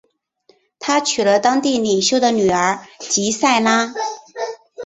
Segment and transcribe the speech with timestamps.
[0.79, 3.93] 他娶了当地领袖的女儿吉塞拉。